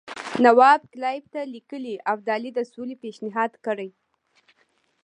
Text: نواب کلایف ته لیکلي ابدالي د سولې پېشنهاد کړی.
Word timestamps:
نواب 0.45 0.81
کلایف 0.93 1.23
ته 1.33 1.41
لیکلي 1.53 1.93
ابدالي 2.13 2.51
د 2.57 2.59
سولې 2.71 2.95
پېشنهاد 3.03 3.51
کړی. 3.65 3.89